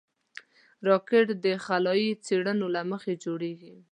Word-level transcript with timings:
راکټ 0.87 1.27
د 1.43 1.45
خلایي 1.65 2.09
څېړنو 2.25 2.67
لپاره 2.75 3.11
جوړېږي 3.23 3.75